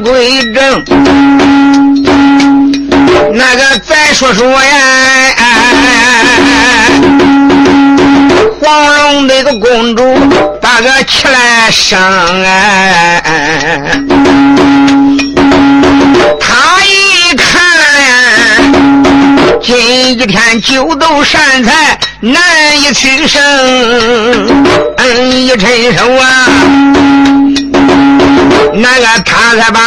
[0.00, 0.84] 归正。
[3.32, 4.60] 那个再说说呀，
[8.60, 10.02] 黄龙那个公主
[10.60, 11.98] 把个起来生
[12.44, 13.22] 哎，
[16.40, 17.48] 他一看，
[19.62, 22.42] 今一天酒斗善财难
[22.80, 23.40] 以取胜，
[24.96, 26.48] 嗯，一伸手啊，
[28.74, 29.80] 那个他才把。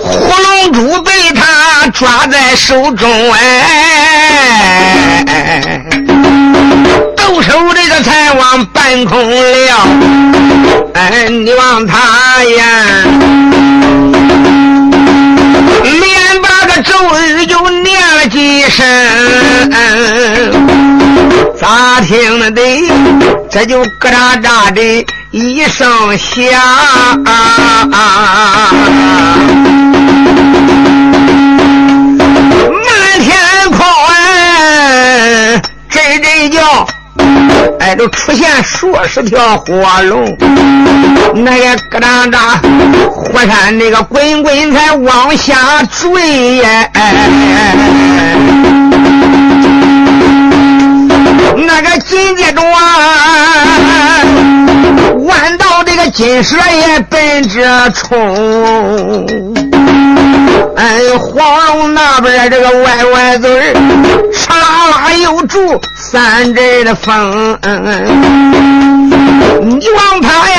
[0.00, 5.24] 火龙珠被他抓在手中哎，
[7.16, 9.86] 抖手这个才往半空撂，
[10.94, 11.98] 哎，你望他
[12.44, 12.66] 呀，
[15.82, 18.86] 连把个咒语就念了几声，
[21.60, 22.62] 咋听的？
[23.50, 26.48] 这就咯喳喳的一声响。
[35.90, 36.86] 这这叫，
[37.80, 40.36] 哎，都出现数十条火龙，
[41.34, 42.40] 那个咯当当，
[43.10, 47.14] 火山那个滚滚才往下坠呀，哎
[51.56, 52.76] 那个紧接着啊，
[55.20, 59.26] 弯道这个金蛇也奔着冲。
[60.76, 63.74] 哎，黄龙那边这个歪歪嘴儿，
[64.32, 67.58] 哧啦啦又住三阵的风。
[69.60, 70.56] 你望他呀，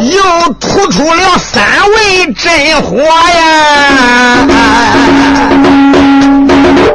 [0.00, 4.46] 又吐出了三味真火呀！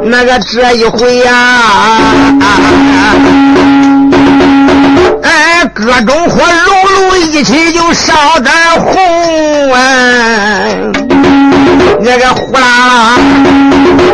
[0.06, 1.32] 那个这一回呀，
[5.22, 6.72] 哎，各种火炉
[7.08, 8.50] 炉一起就烧得
[8.80, 9.78] 红啊！
[12.00, 13.16] 那个呼啦啦，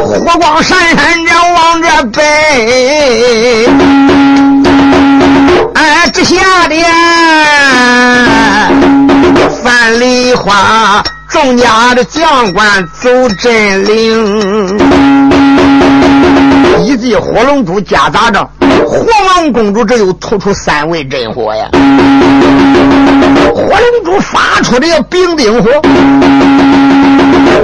[0.05, 2.23] 火光闪闪着往这奔，
[5.75, 6.37] 哎，这下
[6.69, 6.77] 的
[9.63, 14.79] 范梨花，众家的将官走阵领，
[16.85, 18.49] 一记火龙珠夹杂着。
[18.87, 21.69] 火王公主这又吐出三位真火呀！
[23.55, 25.71] 火龙珠发出这个冰丁火，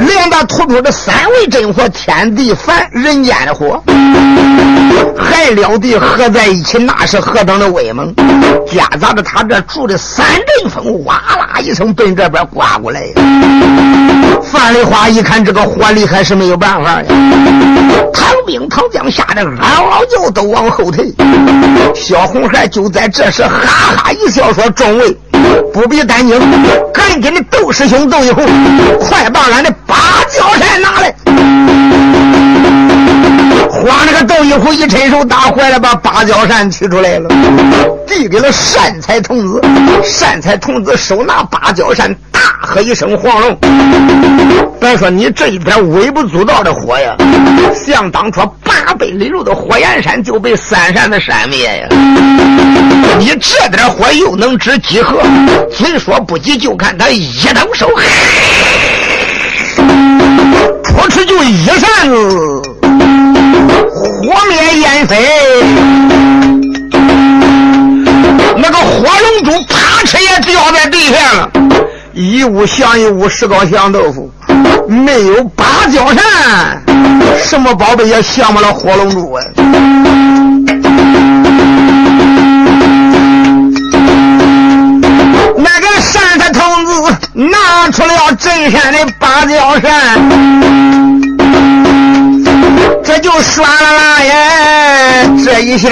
[0.01, 3.83] 连他吐出这三味真火，天地凡人间的火，
[5.17, 8.15] 还了得合在一起，那是何等的威猛！
[8.71, 10.27] 夹杂着他这住的三
[10.61, 13.03] 阵风，哇啦一声奔这边刮过来。
[14.43, 17.05] 范丽花一看这个火力还是没有办法呀，
[18.13, 21.13] 唐兵唐将吓得嗷嗷叫，都往后退。
[21.95, 25.17] 小红孩就在这时哈哈一笑，说：“众位
[25.73, 26.39] 不必担惊，
[26.93, 28.45] 赶紧的窦师兄窦一红，
[29.01, 29.97] 快把俺的芭
[30.31, 31.15] 蕉扇拿来。”
[33.69, 37.29] 花那个窦一虎一伸手，打坏了，把芭蕉扇取出来了，
[38.07, 39.61] 递给了善财童子。
[40.03, 43.57] 善财童子手拿芭蕉扇，大喝一声：“黄龙！”
[44.81, 47.15] 别说你这一点微不足道的火呀，
[47.75, 51.89] 像当初八百里路的火焰山就被三扇子扇灭呀！
[53.19, 55.21] 你这点火又能值几何？
[55.71, 57.89] 虽说不急，就看他一抖手，
[60.97, 62.63] 扑哧就一扇子，
[64.01, 65.15] 火灭烟飞。
[68.57, 71.51] 那个火龙珠啪哧也掉在地上了，
[72.15, 74.33] 一屋降一屋，石膏降豆腐。
[74.89, 76.83] 没有芭蕉扇，
[77.45, 79.45] 什么宝贝也降不了火龙珠啊！
[87.33, 89.91] 拿出了镇山的芭蕉扇，
[93.05, 95.89] 这就唰啦啦耶，这一下，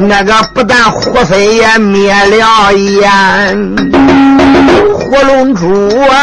[0.00, 3.76] 那个不但火飞也灭了烟。
[4.92, 5.66] 火龙珠
[6.10, 6.16] 啊，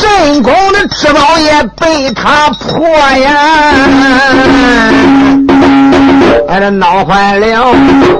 [0.00, 2.88] 真功的至宝也被他破
[3.18, 3.32] 呀！
[6.48, 7.74] 哎，这闹坏了，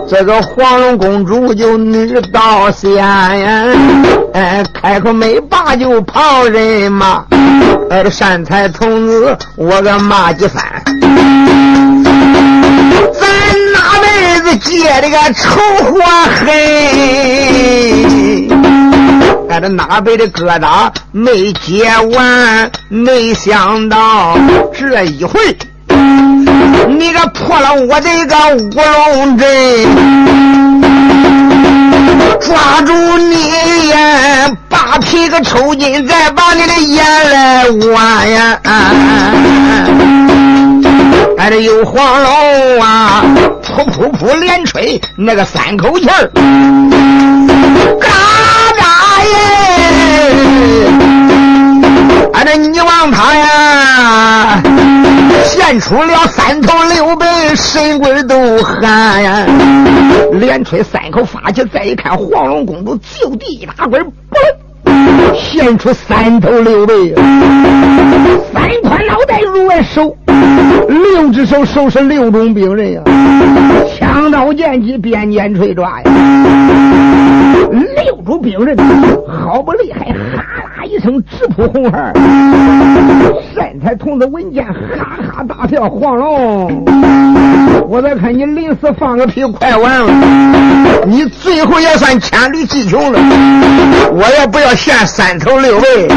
[0.08, 3.64] 这个黄龙公主就女道仙呀！
[4.32, 7.24] 哎，开口没把就旁人骂，
[7.90, 10.62] 哎，这善财童子我个骂几番。
[13.12, 13.26] 咱
[13.72, 16.00] 哪辈子结的个仇祸
[16.36, 16.48] 恨？
[19.48, 22.70] 俺这哪辈的疙瘩没结完？
[22.88, 24.38] 没想到
[24.72, 25.40] 这一回，
[26.98, 28.70] 你个破了我这个乌
[29.14, 29.46] 龙阵，
[32.40, 38.58] 抓住你呀，扒皮个抽筋，再把你的眼来挖呀！
[41.38, 43.22] 俺这有黄龙啊，
[43.64, 46.30] 噗噗噗连吹那个三口气儿，
[47.98, 48.08] 嘎
[48.76, 48.84] 嘎
[49.24, 49.32] 耶！
[52.34, 53.32] 俺这你望他，
[55.50, 57.24] 献出了三头六臂，
[57.56, 59.44] 神鬼都喊呀，
[60.32, 64.00] 连吹三口法气，再一看黄龙公主就地一打滚，
[64.84, 67.12] 嘣，现出三头六臂，
[68.54, 70.16] 三块脑袋如来手，
[70.88, 73.02] 六只手收拾六种兵刃呀，
[73.98, 76.10] 枪刀剑戟鞭锏锤抓呀，
[77.70, 78.76] 六种兵刃，
[79.28, 80.42] 好不厉害，哈
[80.78, 82.12] 啦一声直扑红孩儿
[83.54, 84.74] 善财童子闻见，哈
[85.32, 85.88] 哈大笑。
[85.88, 86.84] 黄龙，
[87.88, 90.12] 我再看你临死放个屁，快完了！
[91.06, 93.18] 你最后也算千里计穷了。
[94.12, 96.08] 我也不要嫌三头六尾，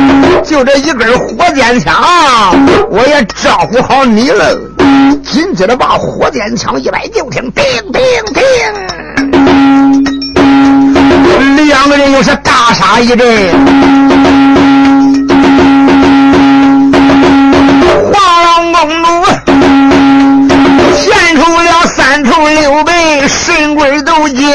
[0.43, 1.93] 就这一根火箭枪，
[2.89, 4.55] 我也招呼好你你了。
[5.23, 7.99] 紧接着把火箭枪一摆，就听叮叮
[8.31, 8.43] 叮，
[11.65, 13.17] 两个人又是大杀一阵。
[18.11, 18.13] 黄
[18.43, 19.07] 龙公主
[20.95, 22.91] 现出了三头六臂，
[23.27, 24.47] 神鬼都惊，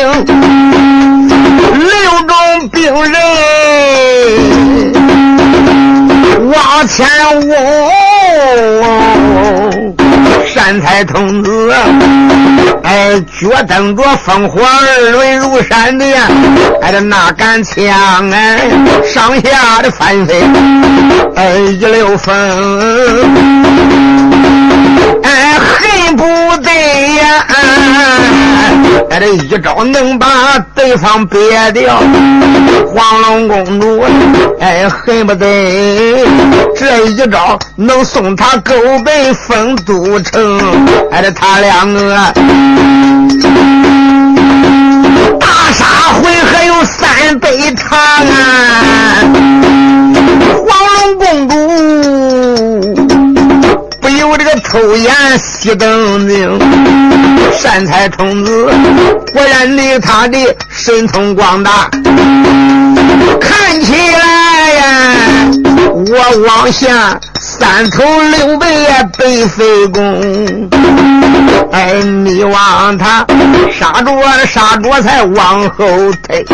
[1.74, 1.90] 六
[2.28, 3.12] 种兵刃
[6.48, 7.04] 往前
[7.40, 7.42] 舞。
[10.68, 11.72] 天才童子，
[12.82, 16.20] 哎，脚蹬着风火二轮如闪电，
[16.82, 18.68] 哎，这那杆枪哎，
[19.02, 20.42] 上下的翻飞，
[21.36, 22.34] 哎，一溜风，
[25.22, 25.47] 哎，
[26.18, 26.24] 不
[26.62, 27.46] 得呀，
[29.08, 30.26] 哎，这一招能把
[30.74, 32.02] 对方憋掉。
[32.92, 34.02] 黄龙公主，
[34.58, 36.26] 哎，恨不得
[36.76, 38.74] 这一招能送他狗
[39.04, 40.60] 奔丰都城。
[41.10, 42.16] 还得他两个
[45.38, 45.84] 大杀
[46.20, 49.22] 回还有三倍长啊！
[50.66, 53.07] 黄龙公主
[54.30, 56.60] 我这个偷眼熄灯睛，
[57.52, 58.70] 善财童子
[59.32, 60.38] 果然的他的
[60.70, 61.88] 神通广大，
[63.40, 65.14] 看起来呀，
[65.94, 66.12] 我
[66.46, 67.18] 往下。
[67.40, 68.66] 三头六臂
[69.16, 70.70] 背飞弓，
[71.72, 73.26] 哎，你望他
[73.72, 74.12] 杀着
[74.46, 75.86] 杀着才往后
[76.26, 76.44] 退，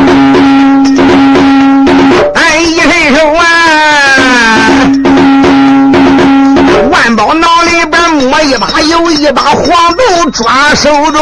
[9.24, 9.66] 一把黄
[9.96, 11.18] 豆抓手中。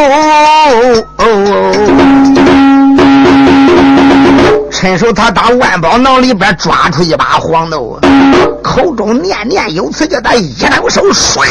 [4.73, 8.01] 伸手，他打万宝囊里边抓出一把黄豆，
[8.61, 11.47] 口中念念有词，叫他一抖手，唰，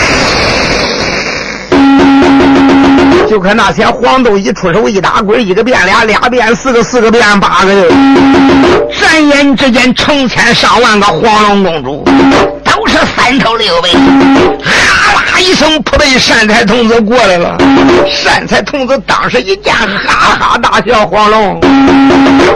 [3.30, 7.88] 就看那些黄豆一出手，一打滚，一个变俩，俩变四个，四个变八个，
[9.00, 12.04] 转眼之间成千上万个黄龙公主。
[12.64, 15.01] 都是三头六臂，啊
[15.42, 17.58] 一声扑的一善财童子过来了。
[18.08, 21.06] 善财童子当时一见，哈哈大笑。
[21.08, 21.60] 黄龙，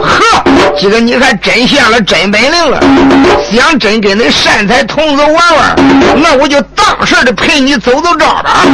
[0.00, 0.44] 呵，
[0.78, 2.80] 今个你还真现了真本领了。
[3.50, 5.76] 想真跟那善财童子玩玩，
[6.22, 8.64] 那我就当时的陪你走走招吧。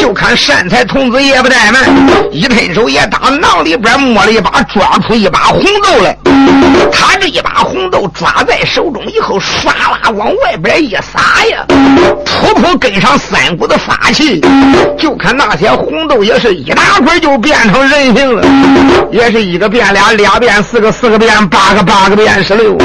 [0.00, 1.84] 就看善财童子也不怠慢，
[2.30, 6.16] 一伸手也打囊里边摸了一把，抓出一把红豆来。
[6.92, 10.82] 他这一把红豆抓在手中以后，唰啦往外边。
[10.82, 14.42] 一撒呀，噗噗跟上三股的法器，
[14.98, 18.44] 就看那些红豆也是一大块就变成人形了，
[19.10, 22.76] 也是一个变俩，俩变四个，四个变八个，八个变十六，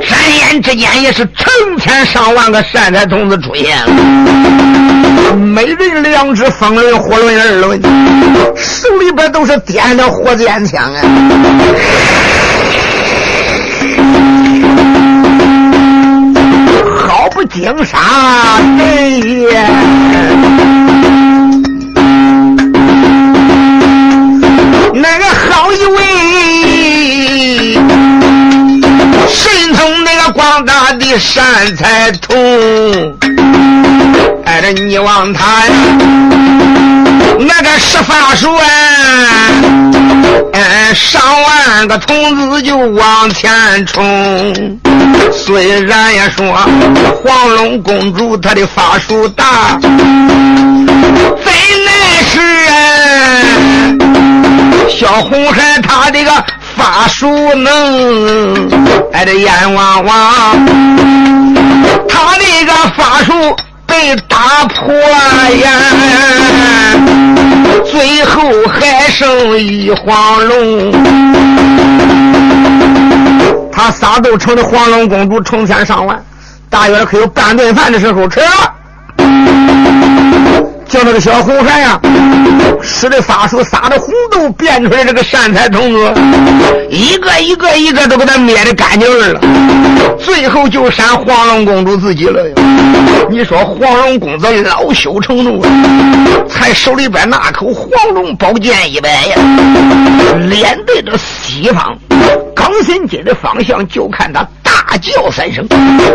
[0.00, 7.78] 转眼之间也是成千上万个善财童子出现了，每人两只风轮、火轮、二轮，
[8.56, 11.00] 手里边都是点的火箭枪啊。
[17.30, 17.98] 不惊杀
[18.78, 19.68] 人也，
[24.94, 25.98] 那个好一位
[29.28, 32.36] 神通那个广大的善财童，
[34.44, 35.72] 带着你望他呀
[37.38, 38.64] 那个是法术啊
[40.52, 44.80] 嗯上万个童子就往前冲。
[45.32, 46.46] 虽然也说
[47.22, 49.92] 黄龙公主她的法术大真
[51.84, 51.92] 难
[52.24, 52.40] 使
[52.70, 54.16] 啊。
[54.88, 56.30] 小红孩他的个
[56.74, 58.68] 法术能
[59.12, 60.66] 哎这眼汪汪
[62.08, 63.32] 他的个法术
[63.86, 65.70] 被打破呀，
[67.84, 70.92] 最后还剩一黄龙。
[73.72, 76.22] 他仨都成了黄龙公主，成千上万，
[76.68, 78.40] 大约可有半顿饭的时候吃。
[80.88, 82.00] 叫那个小红孩呀，
[82.82, 86.12] 使的法术撒的红豆变出来这个善财童子，
[86.88, 89.40] 一个一个一个都给他灭的干净了，
[90.18, 92.40] 最后就剩黄龙公主自己了。
[93.28, 95.60] 你说黄龙公子恼羞成怒，
[96.48, 99.36] 才手里边那口黄龙宝剑一摆呀，
[100.48, 101.96] 脸对着西方
[102.54, 104.46] 刚神街的方向，就看他
[104.88, 105.66] 大叫三声，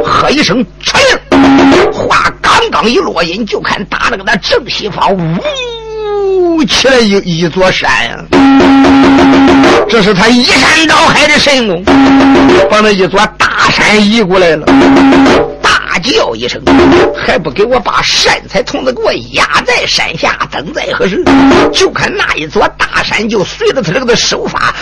[0.03, 8.17] 喝一声出令，话刚刚一落音，就看打那个那正西方呜起来一一座山呀，
[9.89, 11.83] 这是他移山倒海的神功，
[12.69, 14.65] 把那一座大山移过来了。
[15.61, 16.61] 大叫一声，
[17.27, 21.21] 还不给我把善财童子给我压在山下，等在何时？
[21.73, 24.73] 就看那一座大山就随着他这个的手法，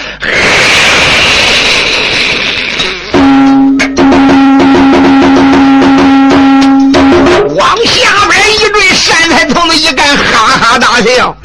[7.59, 11.35] 往下边一坠，善财童子一干，哈哈大笑，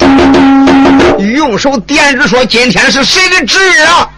[1.19, 4.09] 用手点指说：“今天是谁的旨啊？”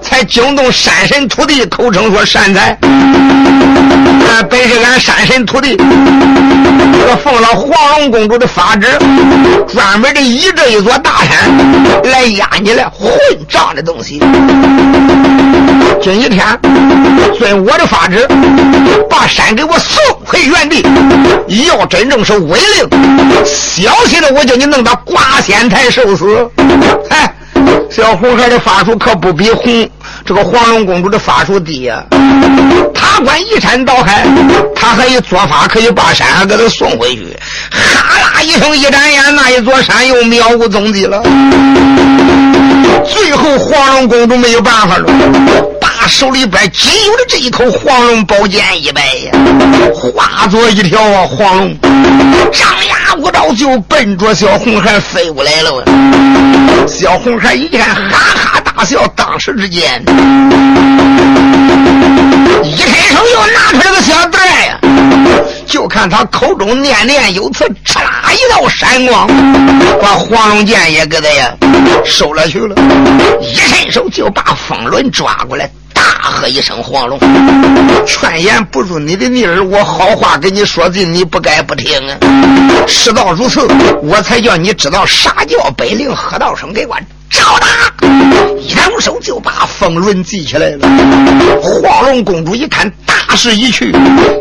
[0.00, 2.70] 才惊动山神土地，口称说善财。
[2.80, 8.86] 啊，本是俺山神土地，我奉了黄龙公主的法旨，
[9.68, 13.10] 专门的以这一座大山来压你来混
[13.48, 14.18] 账的东西。
[16.00, 16.46] 今一天
[17.38, 18.26] 遵我的法旨，
[19.08, 20.84] 把山给我送回原地。
[21.66, 22.88] 要真正是违令，
[23.44, 26.50] 小心的我叫你弄到挂仙台受死。
[27.10, 27.34] 哎。
[27.90, 29.88] 小红孩的法术可不比红
[30.24, 32.04] 这个黄龙公主的法术低呀！
[32.94, 34.26] 他管一山倒海，
[34.74, 37.36] 他还有做法可以把山给他送回去。
[37.70, 41.22] 哈啦一声，一眨眼，那一座山又渺无踪迹了。
[43.04, 45.06] 最后，黄龙公主没有办法了，
[46.06, 49.32] 手里边仅有的这一口黄龙宝剑一摆呀，
[49.94, 51.76] 化作一条啊黄龙，
[52.52, 55.84] 张牙舞爪就奔着小红孩飞过来了。
[56.86, 59.04] 小红孩一看，哈哈大笑。
[59.16, 60.00] 当时之间，
[62.62, 64.78] 一伸手又拿出来个小袋呀，
[65.66, 69.26] 就看他口中念念有词，哧啦一道闪光，
[70.00, 71.52] 把黄龙剑也给他呀
[72.04, 72.76] 收了去了。
[73.40, 75.68] 一伸手就把风轮抓过来。
[75.92, 77.18] 大喝一声：“黄龙，
[78.06, 82.16] 劝言不如你的逆儿，我好话跟你说尽，你不该不听啊！
[82.86, 83.66] 事到如此，
[84.02, 86.96] 我才叫你知道啥叫百灵，喝道声给我
[87.38, 87.66] 照打！”
[88.76, 90.88] 扬手就把风轮系起来了。
[91.62, 93.92] 黄龙公主一看大势已去，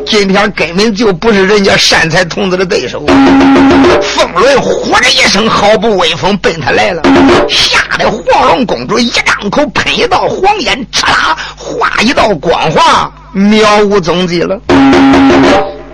[0.06, 3.06] 今天根本就不是人家善财童子的对手。
[4.01, 7.01] 风轮呼的一声，毫不威风奔他来了，
[7.48, 14.60] 吓得黄龙公主一张口喷一道黄烟，哧啦化一道光华，渺无踪迹了。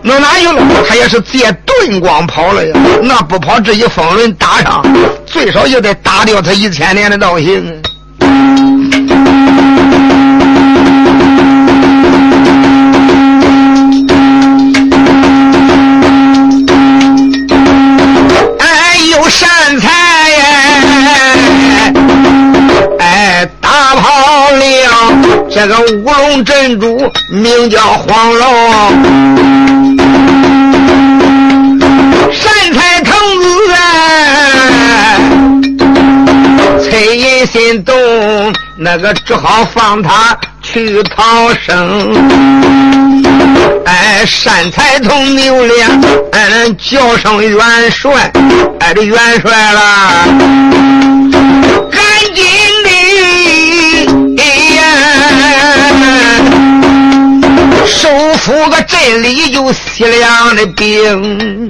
[0.05, 0.61] 那哪有了？
[0.87, 2.77] 他也是借遁光跑了呀。
[3.01, 4.83] 那不跑，这一风轮打上，
[5.25, 7.81] 最少也得打掉他一千年的道行。
[18.59, 19.89] 哎，有善财
[22.99, 24.67] 哎，大炮令，
[25.49, 29.72] 这个乌龙珍珠名叫黄龙，
[36.81, 37.93] 崔银心动，
[38.77, 42.13] 那个只好放他去逃生。
[43.85, 45.87] 哎，善财童牛脸，
[46.31, 47.59] 嗯，叫声元
[47.91, 48.31] 帅，
[48.79, 49.79] 哎，这元帅了，
[51.91, 52.01] 赶
[52.33, 52.45] 紧
[52.85, 52.89] 的，
[54.41, 54.43] 哎
[54.75, 54.81] 呀
[57.85, 61.67] 收复个镇里有西凉的兵。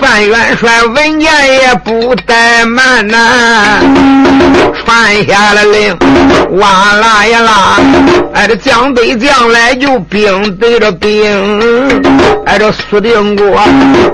[0.00, 3.80] 范元帅闻言也不怠慢呐，
[4.84, 5.96] 传下了令，
[6.58, 7.80] 哇啦呀啦，
[8.34, 11.22] 哎这将对将来就兵对着兵，
[12.46, 13.60] 哎这苏定国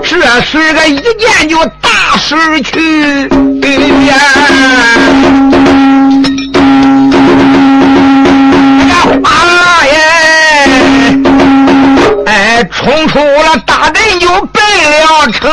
[0.01, 3.27] 这是个一箭就大失去
[4.07, 4.15] 呀，
[9.23, 9.91] 哇啦耶！
[12.69, 14.61] 冲出了大阵又奔
[15.01, 15.49] 了城，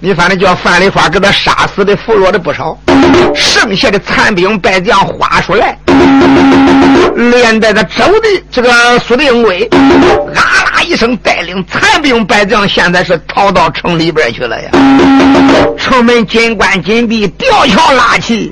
[0.00, 2.78] 你反正叫范丽花给他杀死的、俘虏的不少，
[3.34, 5.76] 剩下的残兵败将划出来，
[7.14, 9.68] 连带着周的这个苏定贵，
[10.88, 14.70] 啦一声带领残兵败将，现在是逃到城里边去了呀。
[15.76, 18.50] 城门紧关紧闭，吊桥拉起，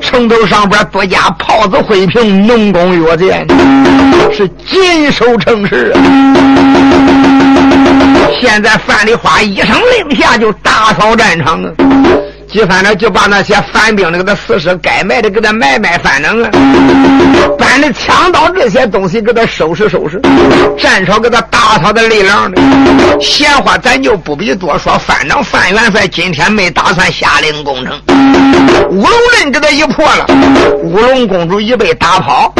[0.00, 3.46] 城头上边多加炮子灰瓶，农工药店，
[4.32, 5.94] 是紧守城池。
[8.40, 11.70] 现在范丽花一声令下，就大扫战场啊！
[12.50, 16.50] 几番呢，就把那些反兵的给他死尸该埋的给他埋埋，反正啊，
[17.56, 20.20] 搬的枪刀这些东西给他收拾收拾，
[20.76, 22.60] 战场给他打扫的利亮的。
[23.20, 27.96] 闲话咱就不必多说，反正范元帅今天没打算下令攻城，
[28.90, 30.26] 乌龙阵给他一破了，
[30.82, 32.52] 乌龙公主一被打跑，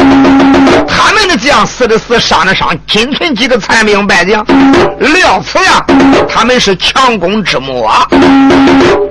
[0.87, 4.45] 他们的将死的死，伤的伤，仅存几个残兵败将，
[4.99, 5.85] 料此呀，
[6.29, 7.91] 他们是强攻之末。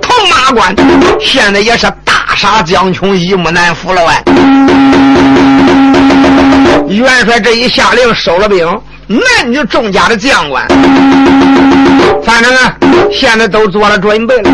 [0.53, 0.75] 官
[1.19, 4.13] 现在也是大杀将穷，一目难服了喂。
[6.95, 8.67] 元帅这一下令，收了兵。
[9.11, 10.65] 男女众家的将官，
[12.23, 12.73] 反正啊，
[13.11, 14.49] 现在都做了准备了。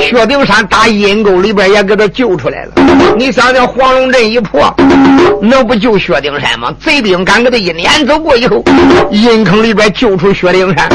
[0.00, 2.72] 薛丁山打阴沟里边也给他救出来了。
[3.16, 4.74] 你想想，黄龙阵一破，
[5.40, 6.74] 能不救薛丁山吗？
[6.84, 8.64] 贼兵敢给他一撵走过以后，
[9.12, 10.88] 阴坑里边救出薛丁山。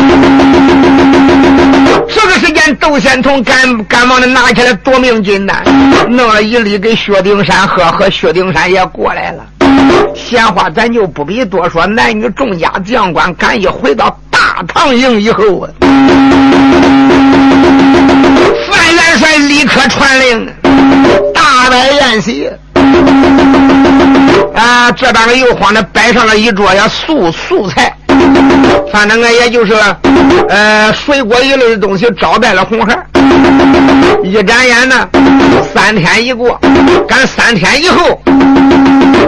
[2.09, 5.63] 这个时间，窦仙童赶赶忙的拿起来夺命金丹，
[6.09, 9.45] 弄了一粒给薛丁山喝，和薛丁山也过来了。
[10.15, 15.69] 闲话咱就不必多说，男女众家将官赶一回到大唐营以后啊，
[18.69, 20.47] 范元帅立刻传令，
[21.33, 22.49] 大摆宴席。
[24.53, 27.95] 啊，这边又慌的摆上了一桌呀素素菜，
[28.91, 29.73] 反正啊也就是
[30.49, 32.97] 呃水果一类的东西招待了红孩
[34.23, 35.07] 一眨眼呢，
[35.73, 36.59] 三天一过，
[37.07, 38.21] 赶三天以后。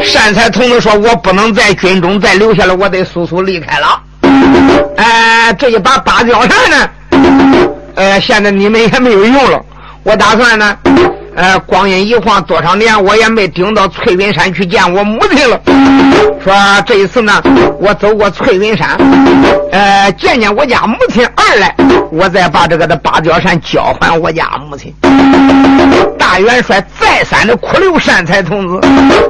[0.02, 4.02] 善财童子说：“我不能在军中再留下了，我得速速离开了。”
[4.96, 6.90] 哎，这一把芭蕉扇呢？
[7.96, 9.60] 呃，现在你们也没有用了。
[10.04, 10.78] 我打算呢，
[11.36, 15.60] 呃，光阴一晃多少年，我也没顶到翠云山去见我母亲了。
[16.44, 16.54] 说
[16.86, 17.42] 这一次呢，
[17.80, 18.98] 我走过翠云山，
[19.72, 21.76] 呃，见见我家母亲二来，
[22.12, 24.94] 我再把这个的芭蕉扇交还我家母亲。
[26.18, 28.88] 大元帅再三的苦留善财童子，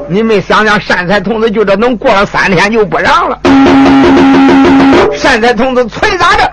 [0.07, 3.39] 你们想想，善财童子就这能过了三天就不让了。
[5.15, 6.51] 善财童子催咋着，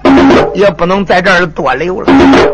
[0.54, 2.12] 也不能在这儿多留了。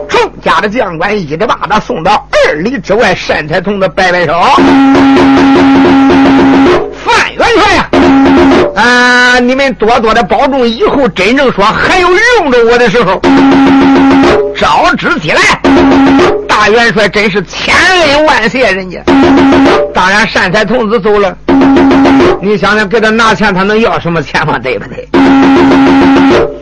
[0.09, 4.33] 众家的将官一直把他送到二里之外，善财童子摆摆手。
[7.05, 7.89] 范元帅呀，
[8.77, 13.21] 啊，你们多多的保重，以后真正说还有用着我的时候，
[14.55, 15.41] 招之即来。
[16.47, 19.01] 大元帅真是千恩万谢人家。
[19.95, 21.37] 当然，善财童子走了，
[22.41, 24.59] 你想想给他拿钱，他能要什么钱吗？
[24.59, 25.09] 对不对？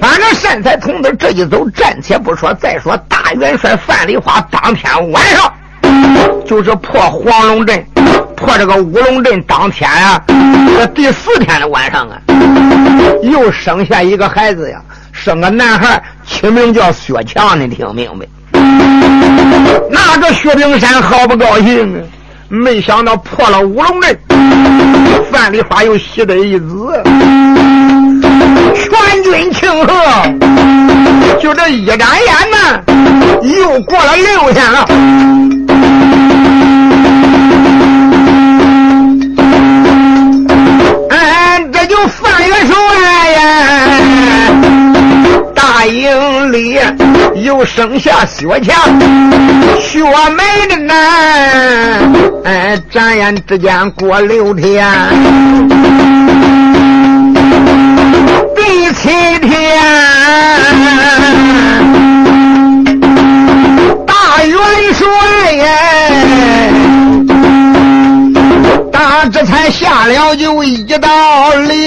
[0.00, 5.52] 反正善财童子这一走，暂且不说，再说大元帅范丽花当天晚上
[6.44, 7.84] 就是破黄龙阵。
[8.36, 12.18] 破这个乌龙阵当天啊，这第四天的晚上啊，
[13.22, 14.80] 又生下一个孩子呀，
[15.12, 18.26] 生个男孩，起名叫薛强，你听明白？
[19.90, 22.00] 那个薛丁山好不高兴啊！
[22.52, 24.18] 没想到破了乌龙阵，
[25.30, 26.66] 范丽花又喜得一子，
[28.74, 29.94] 全军庆贺。
[31.40, 32.58] 就这一眨眼呢，
[33.42, 34.84] 又过了六天了。
[41.08, 42.74] 哎，这就范元帅
[43.30, 43.40] 呀，
[45.54, 46.49] 大营
[47.42, 48.74] 又生下薛强，
[49.80, 50.94] 薛美的呢，
[52.44, 54.86] 哎，转眼之间过六天，
[58.54, 59.08] 第七
[59.40, 59.80] 天，
[64.06, 64.58] 大元
[64.92, 65.06] 帅
[65.52, 65.66] 呀。
[68.92, 71.08] 他这才下了就一道
[71.68, 71.78] 令，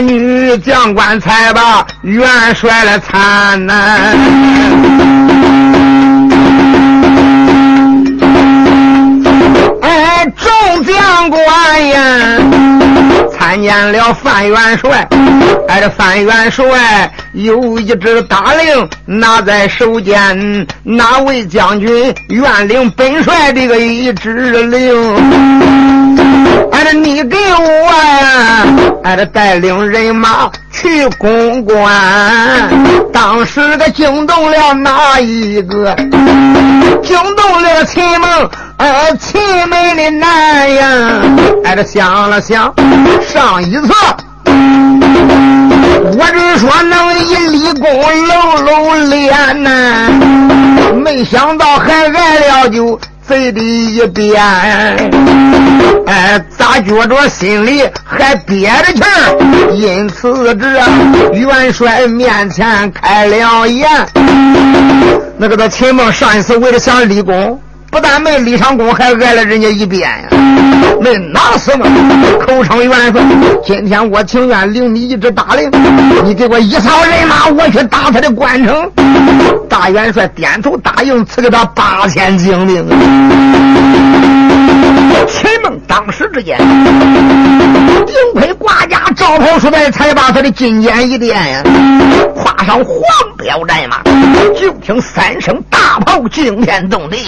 [0.00, 3.74] 女将官才把元帅来参呐，
[9.82, 12.38] 哎，众将官呀！
[13.38, 15.08] 参见了范元帅，
[15.68, 25.97] 哎，这范元帅有一支大令拿在手间，哪位将军愿领本帅这个一支令？
[26.78, 28.64] 哎，这你给我呀，
[29.02, 31.92] 哎，这带领人马去攻关，
[33.12, 35.92] 当时个惊动了哪一个？
[37.02, 38.48] 惊动了秦梦。
[38.76, 40.86] 呃，秦门的南呀，
[41.64, 42.72] 哎，这想了想，
[43.26, 43.92] 上一次，
[44.46, 47.90] 我只说能以立功
[48.28, 50.08] 露露脸呐，
[50.94, 54.42] 没想到还挨了就嘴的一边，
[56.06, 59.70] 哎，咋觉着心里还憋着气儿？
[59.74, 60.66] 因此这
[61.36, 63.86] 元帅面前开了眼，
[65.36, 67.60] 那个他秦梦上一次为了想立功。
[67.90, 70.28] 不但没立上功，还挨了人家一鞭呀！
[71.00, 71.86] 没拿死吗？
[72.46, 73.22] 口称元帅，
[73.64, 75.70] 今天我情愿领你一支大令，
[76.24, 78.90] 你给我一扫人马，我去打他的关城。
[79.68, 82.86] 大元帅点头答应，赐给他八千精兵。
[85.26, 91.62] 秦梦当时之间，顶盔挂甲，赵袍出来，才把他的金剑一掂呀，
[92.34, 92.94] 跨上黄
[93.38, 94.02] 不要战马，
[94.58, 97.18] 就听三声大炮惊天动地，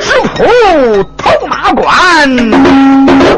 [0.00, 0.42] 直扑
[1.18, 2.50] 头马关，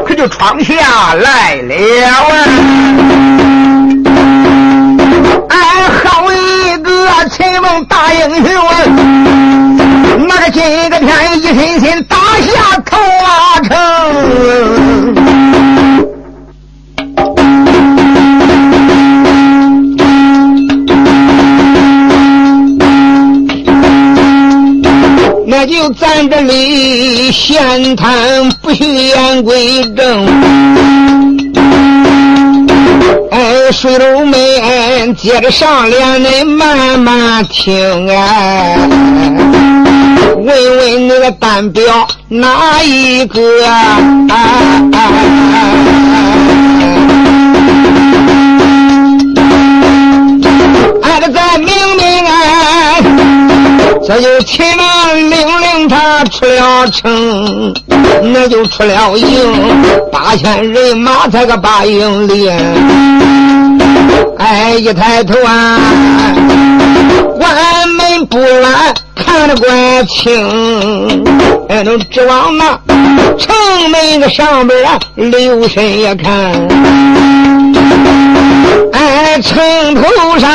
[0.05, 1.75] 可就闯下来了
[2.07, 2.86] 啊！
[25.93, 30.27] 咱这里闲谈，不许言归正。
[33.31, 34.37] 哎，水楼妹，
[35.17, 38.75] 接着上联，你慢慢听啊。
[40.35, 43.41] 问问那个单表哪一个？
[51.01, 52.86] 俺这明明啊，
[54.07, 57.73] 这就秦王领领他出了城，
[58.23, 59.53] 那就出了营，
[60.09, 62.49] 八千人马才个八营里。
[64.37, 65.77] 哎，一抬头啊，
[67.37, 68.93] 关门不拦。
[69.13, 71.25] 看得怪清，
[71.67, 72.79] 哎，都指望那
[73.37, 76.53] 城门个上边啊，留神也看，
[78.93, 80.49] 哎，城头上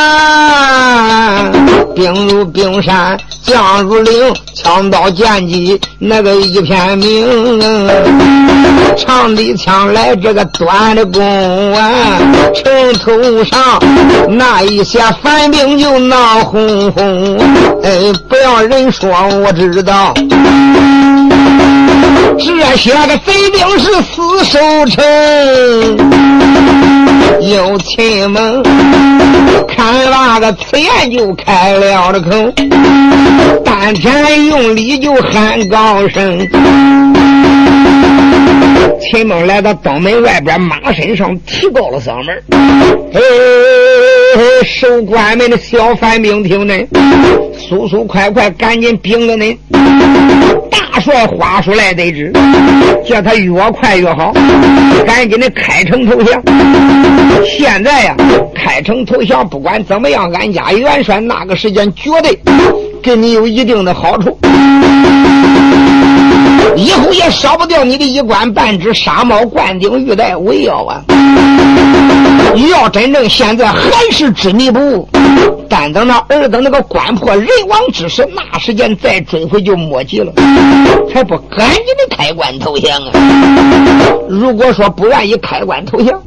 [1.94, 3.18] 兵如冰山。
[3.44, 7.58] 将如岭，枪刀剑戟那个一片明，
[8.96, 11.90] 长的枪来这个短的弓啊，
[12.54, 13.58] 城头上
[14.28, 17.36] 那一些反兵就闹哄哄，
[17.82, 19.10] 哎，不要人说
[19.44, 20.14] 我知道，
[22.38, 25.04] 这些个贼兵是死守城。
[27.40, 28.62] 有亲门，
[29.66, 32.30] 看那个此言就开了了口，
[33.64, 36.48] 丹田用力就喊高声。
[39.00, 42.42] 秦梦来到东门外边，马身上提高了嗓门
[43.12, 43.20] ：“哎，
[44.64, 46.74] 守关门的小反兵听着，
[47.58, 49.56] 速速快快，赶紧禀了恁
[50.92, 52.30] 大帅花出来得知，
[53.06, 54.30] 叫他越快越好，
[55.06, 56.42] 赶紧的开城投降。
[57.46, 58.14] 现在呀，
[58.54, 62.38] 开城投降，不管怎么样，俺家元帅那个时间绝对
[63.02, 64.38] 给你有一定的好处。”
[66.76, 71.02] 以后也少不掉你的一官半职、纱帽、灌顶、玉带、为腰啊！
[72.54, 75.08] 你要真正现在还是执迷不悟，
[75.68, 80.32] 但等那尔等那个官破人亡之时，那时间再追回就莫及了，
[81.12, 83.10] 还不赶紧的开棺投降啊！
[84.28, 86.20] 如果说不愿意开棺投降，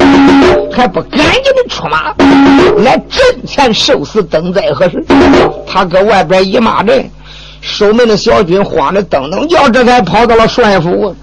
[0.72, 2.14] 还不赶紧的出马
[2.78, 5.04] 来阵前受死，等在何时？
[5.68, 7.10] 他搁外边一骂阵。
[7.68, 11.16] 守门的小军慌得噔噔叫，这才跑到了帅府。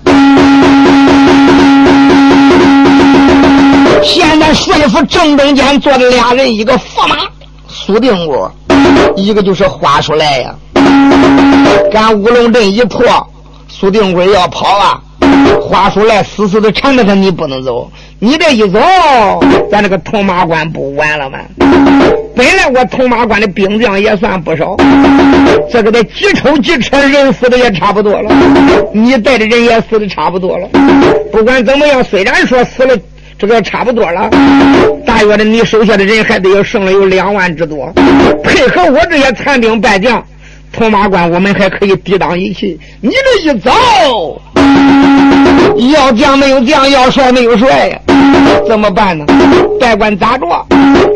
[4.02, 7.16] 现在帅府正中间坐着俩人，一个驸马
[7.68, 8.52] 苏定国，
[9.14, 10.54] 一个就是花出来呀。
[11.92, 13.04] 赶乌龙阵一破，
[13.68, 15.00] 苏定国要跑啊，
[15.60, 17.90] 话说来，死死的缠着他，你不能走。
[18.18, 18.80] 你这一走，
[19.70, 21.38] 咱这个铜马关不完了吗？
[22.34, 24.76] 本来我铜马关的兵将也算不少，
[25.70, 28.34] 这个的几抽几扯，人死的也差不多了。
[28.92, 30.68] 你带的人也死的差不多了。
[31.30, 32.96] 不管怎么样，虽然说死了
[33.38, 34.30] 这个差不多了，
[35.04, 37.92] 大约的你手下的人还得有剩了有两万之多，
[38.42, 40.24] 配合我这些残兵败将。
[40.72, 42.78] 铜马关，我们还可以抵挡一气。
[43.00, 43.70] 你这一走，
[45.92, 47.98] 要将没有将，要帅没有帅呀，
[48.66, 49.26] 怎么办呢？
[49.78, 50.66] 别管咋着，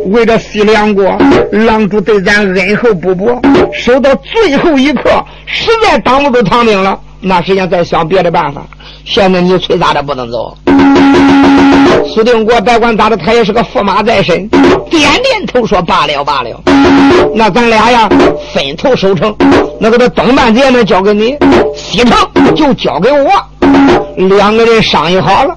[0.07, 1.17] 为了西凉国，
[1.51, 3.41] 狼主对咱恩厚不薄，
[3.73, 8.63] 守到最后一刻，实在挡不住唐兵了，那时间再想别的办法。
[9.05, 10.57] 现在你催咋的不能走？
[12.07, 16.51] 苏定国别管咋的，他也是个驸马在身，点点头说罢了罢了。
[17.35, 18.09] 那咱俩呀，
[18.55, 19.35] 分头守城。
[19.81, 21.33] 那个的东半截呢，交给你；
[21.75, 22.17] 西城
[22.55, 23.29] 就交给我。
[24.17, 25.57] 两个人商议好了。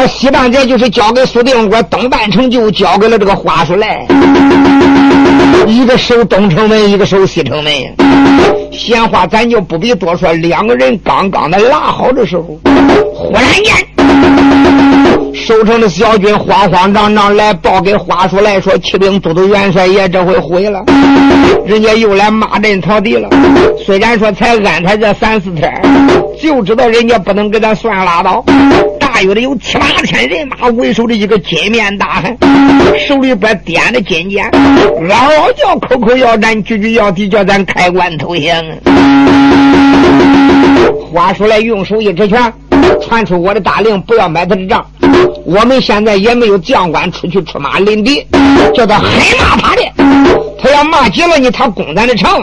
[0.00, 4.06] 嗯，西半截就是交给苏定国，东半城就交给了这个花叔来。
[5.66, 7.70] 一个守东城门，一个守西城门。
[8.72, 10.32] 闲话咱就不必多说。
[10.32, 12.58] 两个人刚刚的拉好的时候，
[13.14, 13.74] 忽然间，
[15.34, 20.82] 守城的小军慌慌张张来报给花叔来说：“骑兵都督元帅爷这回毁了，
[21.66, 23.28] 人家又来骂阵草地了。
[23.84, 25.70] 虽然说才安排这三四天，
[26.40, 28.42] 就知道人家不能给咱算拉倒。”
[29.20, 32.34] 大约的有七八千人马为首的一个金面大汉，
[33.06, 38.64] 手里边掂着金剑，嗷嗷叫，口口要战，句句要敌，叫咱开关投降。
[41.12, 42.50] 话说来，用手一指拳，
[43.02, 44.82] 传出我的大令，不要买他的账。
[45.44, 48.26] 我们现在也没有将官出去出马临敌，
[48.74, 49.82] 叫他黑骂他的。
[50.62, 52.42] 他要骂急了你，他攻咱的城。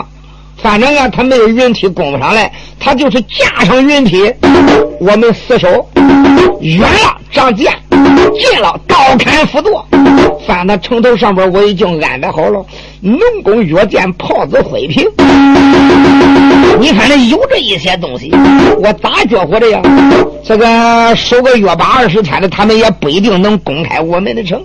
[0.62, 4.32] 反正啊，他没有云梯攻不上来，他就是架上云梯，
[5.00, 5.90] 我们死守。
[6.60, 9.86] 远了长剑，近了刀砍斧剁。
[10.46, 12.66] 反正城头上边，我已经安排好了
[13.02, 15.06] 农工药剑、炮子、灰瓶。
[16.80, 18.32] 你反正有这一些东西，
[18.82, 19.82] 我咋觉活的呀？
[20.48, 24.64] 这个守个月八二十天的，他们也不一定能攻开我们的城。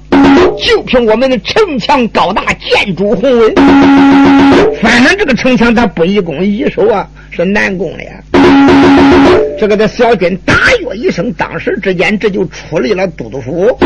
[0.57, 3.53] 就凭我们的城墙高大，建筑宏伟。
[4.81, 8.13] 反正这个城墙它不易攻易守啊，是难攻的呀。
[9.59, 13.77] 这个的小军大跃一声，当时之间这就出离了都督府，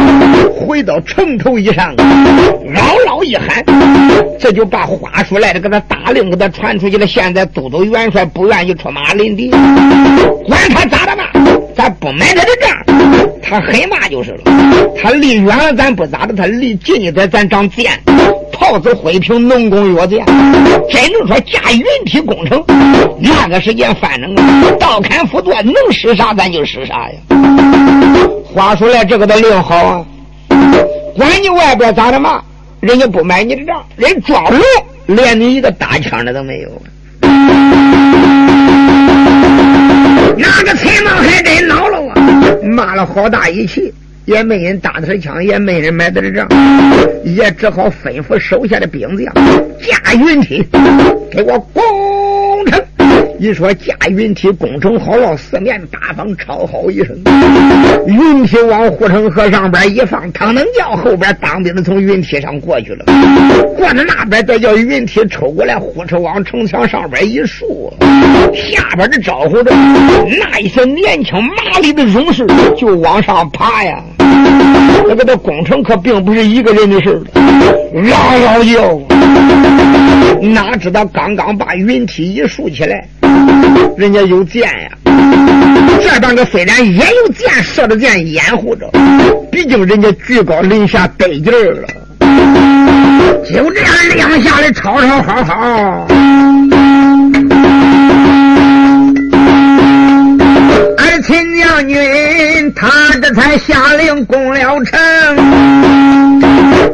[0.54, 3.64] 回到城头以上，嗷嗷一喊，
[4.38, 7.06] 这就把话说来的给他大令给他传出去了。
[7.06, 11.30] 现在都督元帅不愿意出马临敌，管他咋的吧，
[11.76, 12.74] 咱不买他的账，
[13.42, 14.38] 他狠骂就是了。
[14.96, 17.92] 他离远了咱不咋的，他离近一点咱长剑。
[18.50, 20.24] 炮子、灰瓶、农工药剑，
[20.88, 22.64] 真正说架云梯工程，
[23.20, 27.16] 那个时间反正啊，刀砍斧剁，能使啥咱就使啥呀。
[28.42, 30.06] 话说来，这个的令好啊，
[31.14, 32.42] 管你外边咋的嘛，
[32.80, 34.60] 人家不买你的账，人装聋，
[35.06, 36.70] 连你一个搭腔的都没有。
[40.36, 42.12] 那个财盲还真恼了我，
[42.62, 43.92] 骂了好大一气。
[44.26, 46.48] 也没人打他的枪，也没人买他的账，
[47.22, 49.32] 也只好吩咐手下的兵将
[49.80, 50.66] 驾云梯，
[51.30, 51.82] 给我攻。
[53.38, 57.14] 一说架云梯攻城好了，四面八方吵好一声，
[58.06, 63.04] 云梯往护城河上边一放，他能叫后边当兵的从云梯上过去了，
[63.76, 67.92] 过了那边再叫云梯抽过来，护车往城墙上边一竖，
[68.54, 72.46] 下边的招呼着那一些年轻麻利的勇士
[72.76, 74.02] 就往上爬呀。
[75.08, 77.22] 那个这工程可并不是一个人的事
[77.94, 78.10] 嗷
[78.44, 79.00] 嗷叫，
[80.40, 83.06] 哪知道刚刚把云梯一竖起来，
[83.96, 84.90] 人家有箭呀。
[86.02, 88.90] 这半个虽然也有箭，射着箭掩护着，
[89.50, 91.88] 毕竟人家居高临下得劲儿了。
[93.44, 96.06] 就这样亮下来，吵吵哈哈。
[101.22, 102.88] 秦将军，他
[103.20, 104.98] 这才下令攻了城。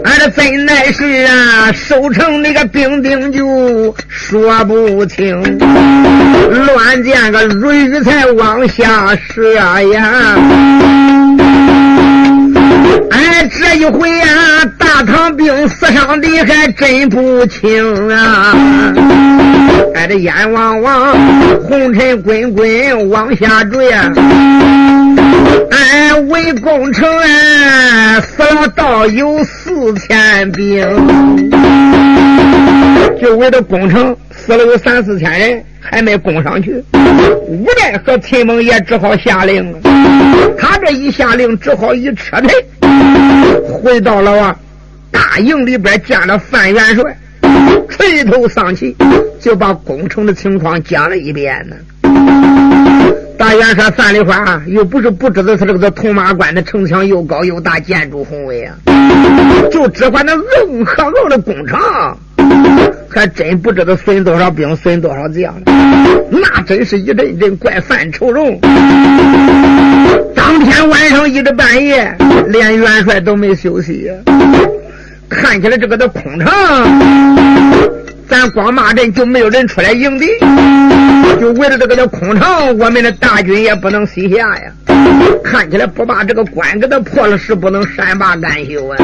[0.05, 10.37] 俺这怎奈是啊，守城那个兵丁就说不清，乱箭个蕊才往下射呀。
[13.11, 18.55] 哎，这一回啊，大唐兵死伤的还真不轻啊！
[19.95, 21.12] 哎，这烟汪汪，
[21.62, 24.11] 红尘滚滚往下坠啊！
[25.71, 30.87] 哎，为攻城啊，死了倒有四千兵，
[33.21, 35.64] 就为了攻城死了有三四千人。
[35.85, 36.73] 还没攻上去。
[37.49, 39.75] 无奈和秦猛也只好下令。
[40.57, 42.64] 他这一下令，只好一撤退，
[43.83, 44.57] 回到了啊
[45.11, 47.18] 大营里边，见了范元帅，
[47.88, 48.96] 垂头丧气，
[49.40, 51.77] 就把攻城的情况讲了一遍呢。
[53.38, 58.75] 大元帅范丽花又不是不知道他这个铜马关的城墙又高又大，建筑宏伟啊，
[59.70, 61.79] 就只管那硬和硬的工程，
[63.09, 65.55] 还真不知道损多少兵，损多少将，
[66.31, 68.61] 那真是一阵阵怪犯愁容。
[70.37, 74.09] 当天晚上一直半夜，连元帅都没休息。
[75.33, 76.47] 看起来这个的空城，
[78.29, 80.27] 咱光骂阵就没有人出来迎敌。
[81.40, 84.62] 就为了这个叫空城，我们的大军也不能西下呀。
[85.42, 88.97] 看起来不把这个关给他破了，是不能善罢甘休啊。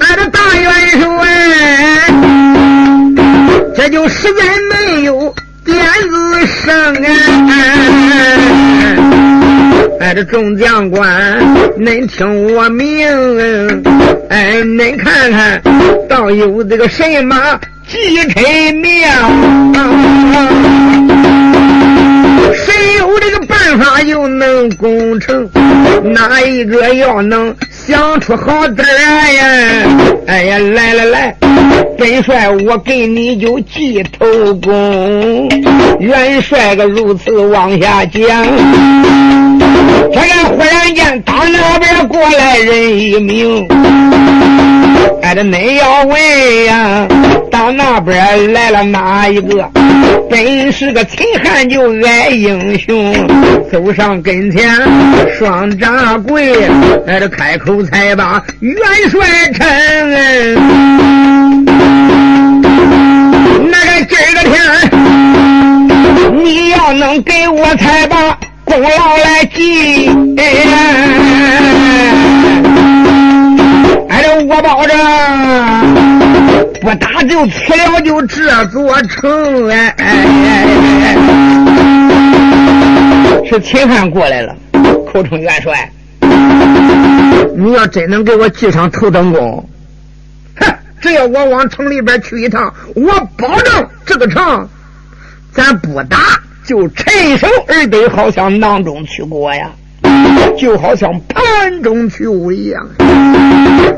[0.00, 1.06] 俺的大元帅，
[3.76, 4.42] 这就实在
[4.74, 5.76] 没有点
[6.10, 8.39] 子生啊。
[10.12, 11.38] 这众将官，
[11.78, 13.06] 恁听我明，
[14.28, 15.62] 哎，恁看看，
[16.08, 17.36] 倒有这个什么
[17.86, 18.40] 计策
[18.74, 19.08] 妙，
[22.54, 25.48] 谁有这个办法又能攻城？
[26.02, 27.54] 哪一个要能
[27.90, 29.44] 想出好点呀？
[30.28, 31.36] 哎呀，来来来，
[31.98, 35.48] 本帅我给你就记头功。
[35.98, 38.22] 元帅个如此往下讲。
[40.12, 43.66] 这个忽然间，当那边过来人一名，
[45.22, 47.08] 哎，这恁要问呀，
[47.50, 49.68] 当那边来了哪一个？
[50.28, 53.12] 本是个秦汉就爱英雄，
[53.70, 54.70] 走上跟前，
[55.36, 56.52] 双掌跪，
[57.06, 58.76] 哎，这开口才把元
[59.10, 59.20] 帅
[59.52, 59.66] 称。
[63.70, 64.54] 那个今儿个天，
[66.44, 68.36] 你要能给我才把。
[68.62, 70.44] 功劳来记，哎，
[74.22, 74.96] 这我保证
[76.80, 79.68] 不打就辞了，就这座城。
[79.70, 80.06] 哎哎
[81.02, 81.16] 哎！
[83.48, 84.54] 是秦汉过来了，
[85.12, 85.90] 口称元帅。
[87.56, 89.68] 你要真能给我记上头等功，
[90.56, 90.74] 哼！
[91.00, 94.68] 只要我往城里边去一趟，我保证这个城
[95.52, 96.18] 咱不打。
[96.62, 99.72] 就趁手而得，好像囊中取果呀，
[100.56, 102.86] 就好像盘中取物一样。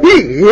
[0.02, 0.48] 咦，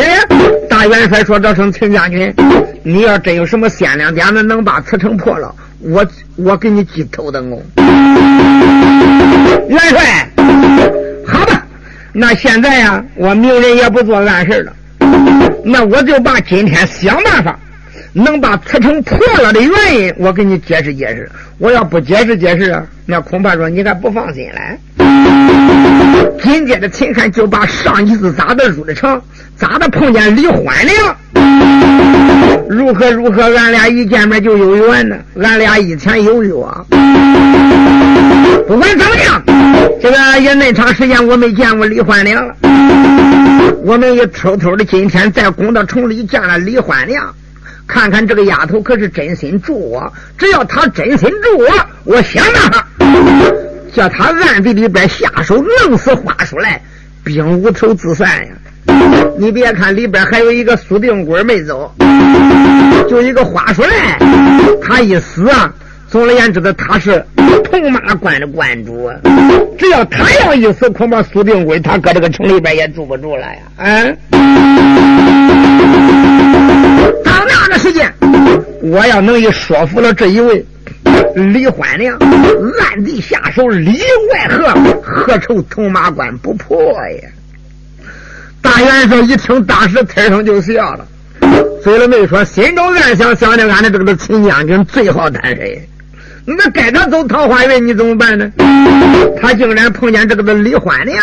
[0.69, 2.35] 大元帅说：“这声秦将军，
[2.83, 6.05] 你要真有什么鲜亮点子，能把此城破了，我
[6.37, 7.65] 我给你记头等功。”
[9.69, 10.29] 元帅，
[11.27, 11.60] 好吧，
[12.13, 14.73] 那现在呀，我明人也不做烂事了，
[15.65, 17.59] 那我就把今天想办法。
[18.13, 19.71] 能把此城破了的原
[20.01, 21.31] 因，我给你解释解释。
[21.59, 24.77] 我要不解释解释，那恐怕说你还不放心嘞。
[26.43, 29.23] 紧接着，秦汉就把上一次咋的入的城，
[29.55, 31.17] 咋的碰见李欢了，
[32.73, 35.17] 如何如何，俺俩一见面就有缘呢？
[35.43, 36.55] 俺俩以前有约。
[38.69, 39.43] 不管怎么样，
[40.01, 42.55] 这个也那长时间我没见过李焕良了。
[43.83, 47.35] 我们也偷偷的今天在公道城里见了李焕良。
[47.89, 51.67] 看看这个丫头可是真心助我，只要她真心助我，
[52.05, 52.87] 我想办法
[53.93, 56.81] 叫她暗地里边下手弄死花出来，
[57.25, 58.53] 兵无头自散呀！
[59.41, 61.91] 你别看里边还有一个苏定贵没走，
[63.09, 64.19] 就一个花叔来，
[64.83, 65.73] 他一死啊，
[66.11, 67.25] 总而言之的他是
[67.65, 69.17] 铜马关的关主啊。
[69.79, 73.61] 只要他要一死，恐怕苏定贵他搁这个城里边也住不住了呀！
[73.79, 74.05] 啊！
[77.25, 78.13] 到那个时间，
[78.83, 80.63] 我要能一说服了这一位
[81.35, 84.03] 李欢良，暗地下手，里
[84.35, 84.69] 外合，
[85.03, 86.79] 何愁铜马关不破
[87.23, 87.31] 呀？
[88.63, 91.07] 大元帅一听，当时天声就笑了，
[91.83, 95.79] 嘴里没说，心中暗想：想着俺的这个秦将军最好单身？
[96.45, 98.51] 那该他走桃花运，你怎么办呢？
[99.41, 101.19] 他竟然碰见这个的李欢娘，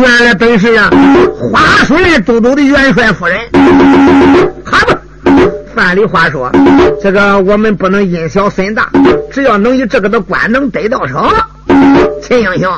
[0.00, 0.90] 原来本是啊
[1.36, 3.38] 花水都督的元帅夫人。
[4.64, 4.98] 好吧，
[5.74, 6.50] 范蠡话说，
[7.02, 8.88] 这个我们不能因小损大，
[9.30, 11.30] 只要能以这个的官能得到手，
[12.22, 12.70] 秦英雄，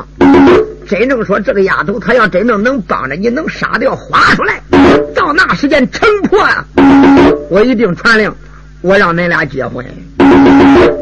[0.88, 4.60] 真正说这个丫头，她要真正能帮着你，能杀掉花出来，
[5.14, 6.64] 到那时间城破啊，
[7.50, 8.32] 我一定传令。
[8.80, 9.86] 我让恁俩结婚。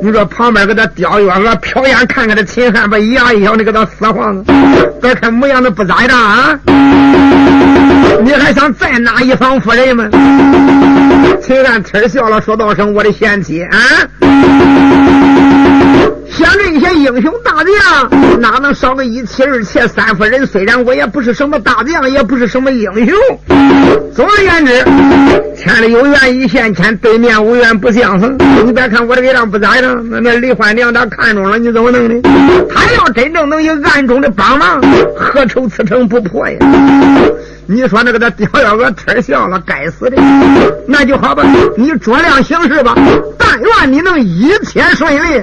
[0.03, 4.53] 你说旁边给他叼月娥瞟眼看看这秦汉，把牙一样的给他死黄子，
[5.01, 6.61] 别看模样子不咋样啊！
[8.23, 10.11] 你还想再拿一房夫人吗？
[11.41, 13.79] 秦汉呲笑了，说道声：“我的贤妻啊！”
[16.31, 20.47] 像这些英雄大将，哪能少个一妻二妾三夫人？
[20.47, 23.17] 虽然我也不是什么大将，也不是什么英雄。
[24.15, 24.85] 总而言之，
[25.57, 28.39] 千里有缘一线牵，对面无缘不相逢。
[28.65, 32.29] 你别看我这个样不咋样，那那李焕娘他看中了，你怎么弄的？
[32.73, 34.81] 他要真正能有暗中的帮忙，
[35.17, 36.57] 何愁此城不破呀？
[37.67, 40.17] 你说那个他刁幺个忒笑了，该死的！
[40.87, 41.45] 那就好吧，
[41.77, 42.95] 你酌量行事吧。
[43.39, 45.41] 但愿你能一切顺利。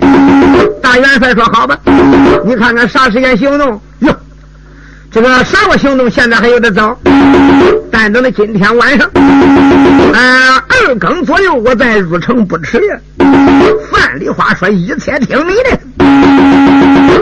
[0.82, 1.78] 大元帅说：“好吧，
[2.46, 3.80] 你看看啥时间行动？
[4.00, 4.14] 哟，
[5.10, 6.10] 这个啥个行动？
[6.10, 6.98] 现在还有点早。
[7.90, 9.08] 但等到今天晚上，
[10.14, 12.98] 啊，二更左右，我再入城不迟呀。”
[13.90, 15.80] 范丽花说：“一切听你的。”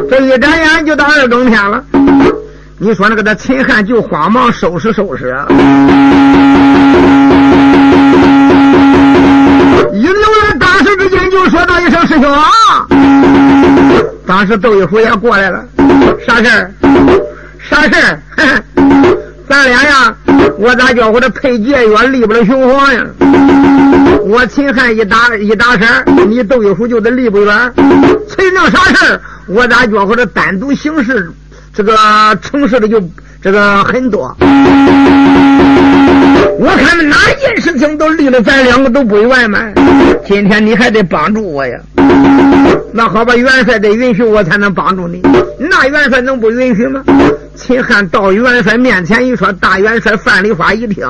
[0.09, 1.83] 这一眨眼就到二更天了。
[2.78, 5.34] 你说那个他秦汉就慌忙收拾收拾！
[9.93, 12.86] 一溜烟，当时之间就说道一声：“师兄啊！”
[14.28, 15.63] 当时窦一虎也过来了，
[16.28, 16.69] 啥事儿？
[17.69, 18.19] 啥事儿？
[19.47, 20.13] 咱俩呀，
[20.57, 23.01] 我咋觉我这配结约离不了雄黄呀？
[24.26, 25.88] 我秦汉一打一打声，
[26.30, 27.73] 你窦一虎就得离不远。
[28.28, 29.21] 秦正啥事儿？
[29.47, 31.32] 我咋觉我这单独行事？
[31.76, 31.93] 这个
[32.41, 33.03] 城市的就
[33.41, 34.34] 这个很多，
[36.57, 39.73] 我看哪件事情都离了咱两个都不圆满。
[40.26, 41.78] 今天你还得帮助我呀？
[42.93, 45.21] 那好吧，元帅得允许我才能帮助你。
[45.58, 47.03] 那元帅能不允许吗？
[47.56, 51.08] 秦汉到元帅面前一说，大元帅范丽花一听，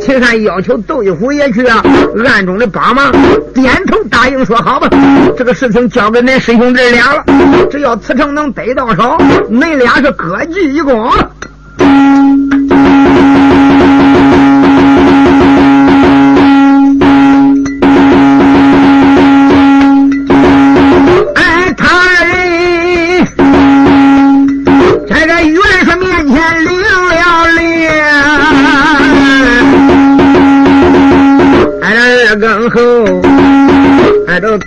[0.00, 1.82] 秦汉要求窦一虎也去啊，
[2.26, 3.12] 暗中的帮忙，
[3.54, 4.88] 点头答应说好吧，
[5.36, 7.24] 这个事情交给恁师兄弟俩了，
[7.70, 9.16] 只要此城能得到手，
[9.50, 11.10] 恁俩是各记一功。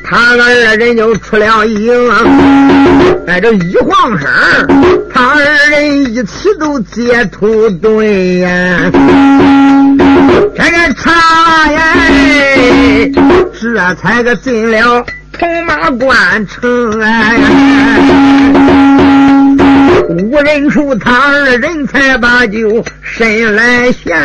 [0.07, 1.91] 他二人就出了营，
[3.25, 4.29] 在，这一晃神，
[5.11, 5.41] 他二
[5.71, 8.91] 人一起都接土遁呀。
[10.55, 11.11] 这个茶
[11.71, 11.81] 呀，
[13.59, 15.03] 这才个进了
[15.33, 17.35] 铜马关城哎，
[20.09, 24.15] 无人处，他二人才把酒伸来献。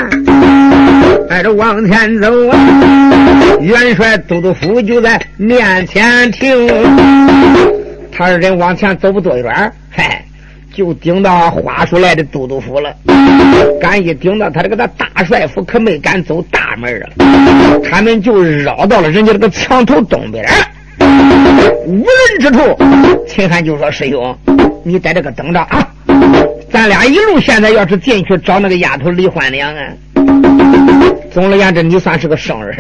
[1.29, 2.57] 挨着往前走啊，
[3.61, 6.69] 元帅都督府就在面前停。
[8.13, 10.23] 他二人往前走不多远，嗨，
[10.75, 12.93] 就顶到花树来的都督府了。
[13.81, 17.81] 敢一顶到他这个大帅府，可没敢走大门啊。
[17.91, 20.45] 他们就绕到了人家这个墙头东边，
[21.87, 22.77] 无人之处。
[23.27, 24.37] 秦汉就说：“师兄，
[24.83, 25.87] 你在这个等着啊，
[26.73, 29.83] 咱俩一路现在要是进去找那个丫头李焕良啊。”
[31.33, 32.77] 总而言之，你算是个生人，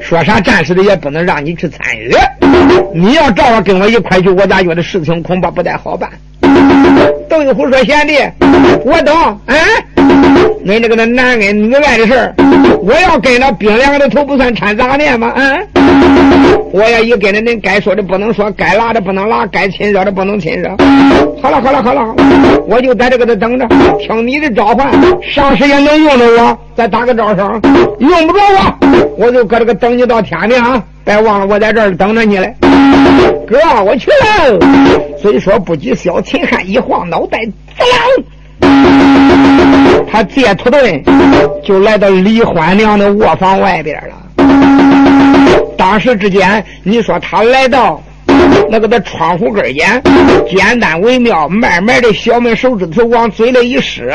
[0.00, 2.12] 说啥战士的也不能让你去参与。
[2.92, 6.10] 你要照着跟我一块去，我咋觉得事情恐怕不太好办。
[7.26, 8.18] 邓一虎说：“贤弟，
[8.84, 9.40] 我懂。
[9.46, 9.56] 嗯，
[10.64, 12.34] 恁这个那男恩女爱的事儿，
[12.82, 15.30] 我要跟着冰凉的头，不算掺杂念吗？
[15.36, 15.68] 嗯，
[16.72, 20.70] 我要一跟着恁该说的不能说，该拉的不能拉，该亲热的不能亲热。
[21.42, 22.14] 好了，好了，好了，
[22.66, 24.90] 我就在这个这等着，听你的召唤，
[25.22, 27.60] 啥时间能用着我，再打个招声。
[27.98, 30.82] 用不着我，我就搁这个等你到天亮。
[31.04, 32.54] 别忘了，我在这儿等着你嘞。
[33.46, 34.58] 哥，我去了。
[35.20, 38.24] 虽说不及小秦汉一晃脑袋，滋啦，
[40.10, 41.02] 他借土遁
[41.64, 44.14] 就来到李欢娘的卧房外边了。
[45.76, 48.02] 当时之间，你说他来到。
[48.70, 50.02] 那个的窗户根间，
[50.48, 54.10] 简单微妙，慢慢的小门手指头往嘴里一施，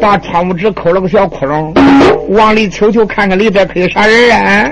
[0.00, 1.72] 把窗户纸抠了个小窟窿，
[2.28, 4.70] 往里瞅瞅看看里边可有啥人啊？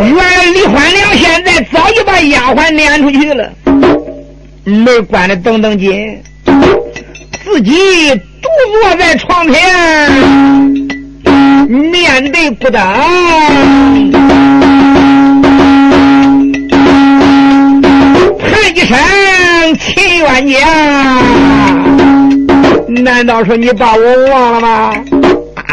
[0.00, 3.48] 原来李焕良现在早已把丫鬟撵出去了，
[4.64, 6.22] 门关的噔噔紧，
[7.44, 7.72] 自己
[8.14, 8.48] 独
[8.82, 9.62] 坐在床前。
[11.68, 12.78] 面对不得，
[18.38, 18.96] 喊一声
[19.78, 20.58] 秦冤家，
[23.02, 24.94] 难道说你把我忘了吗？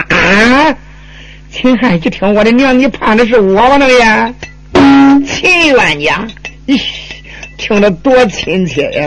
[0.09, 0.75] 啊！
[1.51, 3.77] 秦汉一听，我的娘，你盼的是我吗？
[3.77, 4.33] 那个呀，
[5.27, 6.25] 秦冤家，
[6.65, 6.79] 你，
[7.61, 9.05] 听着多亲切呀！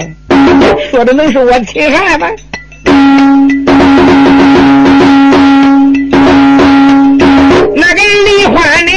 [0.89, 2.29] 说的能是我秦汉吗？
[7.75, 8.95] 那个李焕娘，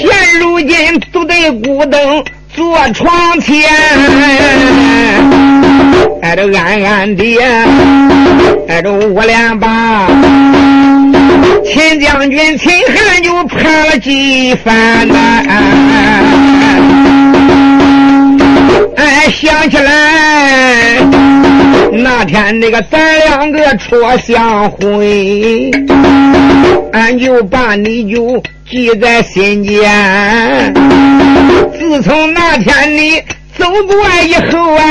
[0.00, 2.24] 现如今独对孤灯
[2.56, 3.62] 坐床前，
[6.22, 7.38] 挨着暗暗的
[8.66, 10.08] 挨着我俩把
[11.72, 15.42] 秦将军秦汉就盼了几番呐。
[18.96, 20.98] 哎，想起来
[21.90, 23.96] 那天那个咱两个初
[24.26, 25.70] 相会，
[26.92, 30.74] 俺就把你就记在心间。
[31.78, 33.22] 自从那天你
[33.58, 33.96] 走过
[34.26, 34.82] 以后啊，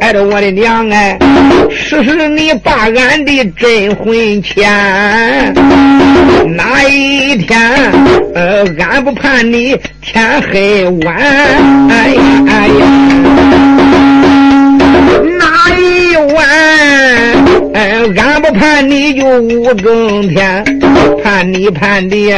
[0.00, 1.16] 哎着我的娘哎，
[1.70, 4.64] 试试你把俺的真魂牵。
[6.56, 7.58] 哪一天
[8.34, 11.16] 呃，俺不怕你天黑晚？
[11.16, 12.86] 哎呀哎呀，
[15.38, 16.44] 哪一晚？
[17.74, 20.64] 哎，俺不盼你就五更天，
[21.24, 22.32] 盼你盼的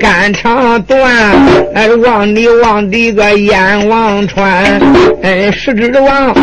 [0.00, 1.00] 肝肠断，
[1.72, 4.64] 哎，望你望的个眼望穿，
[5.22, 6.34] 哎，十指望，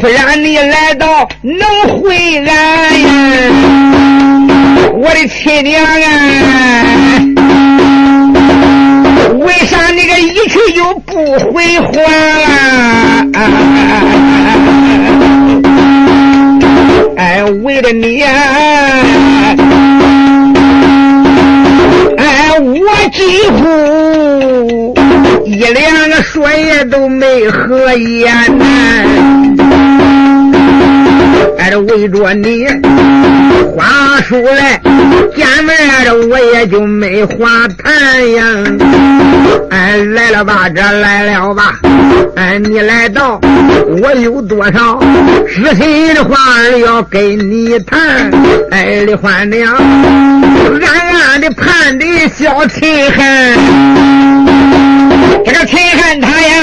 [0.00, 2.52] 突然你来到能回来
[2.96, 3.08] 呀，
[4.94, 5.94] 我的亲娘啊，
[9.38, 11.14] 为啥你个一去就不
[11.52, 12.02] 回还
[12.42, 13.26] 啊？
[17.16, 19.56] 哎，为了你，哎，
[22.60, 24.94] 我几乎
[25.46, 28.66] 一两个说也都没合眼呐。
[31.58, 32.66] 挨着围着你
[33.74, 34.80] 花书来
[35.34, 38.44] 见面我也就没话谈呀。
[39.70, 41.74] 哎，来了吧，这来了吧。
[42.36, 43.40] 哎，你来到，
[44.02, 44.98] 我有多少
[45.48, 48.30] 知心的话儿要跟你谈。
[48.70, 53.54] 哎，李焕娘，暗暗的盼的小秦汉，
[55.44, 56.58] 这个秦汉他呀，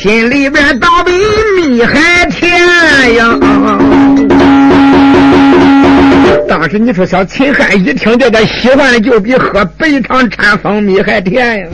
[0.00, 1.12] 心里边倒比
[1.56, 2.43] 蜜还甜
[3.10, 3.38] 呀。
[6.48, 11.66] 当时你说小秦汉一听这个，喜欢的就比喝白糖掺蜂蜜还甜呀！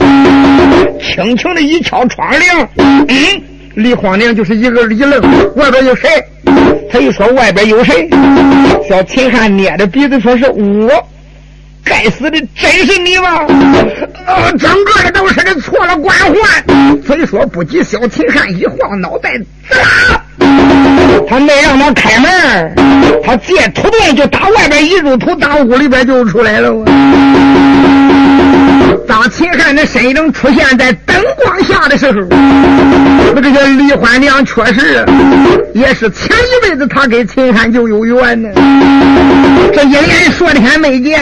[0.99, 3.07] 轻轻的一敲窗棂，嗯，
[3.75, 5.21] 李黄娘就是一个一愣，
[5.55, 6.09] 外边有谁？
[6.91, 8.09] 他一说外边有谁？
[8.89, 10.91] 小秦汉捏着鼻子说是我。
[11.83, 13.45] 该死的，真是你吗？
[14.27, 17.83] 呃，整个的都是的错了官宦，所以说不急。
[17.83, 19.33] 小秦汉一晃脑袋，
[19.69, 20.23] 啦，
[21.27, 22.75] 他没让他开门，
[23.23, 26.71] 他借土遁就打外边一入土，打屋里边就出来了。
[29.07, 32.13] 当秦汉的身影出现在灯光下的时候，
[33.33, 35.05] 那个叫李焕娘，确实
[35.73, 38.49] 也是前一辈子他跟秦汉就有缘呢。
[39.73, 41.21] 这一连说天没见，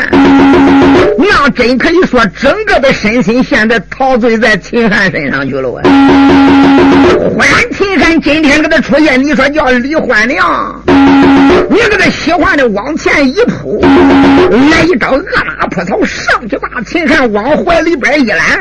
[1.18, 5.82] 那真可以说整个的身心现在陶醉在秦汉身上去了啊！
[7.30, 10.82] 忽然秦汉今天给他出现，你说叫李焕娘，
[11.70, 13.80] 你给他喜欢的往前一扑，
[14.72, 18.60] 来一招恶马扑草，上去把秦汉往怀里边一揽，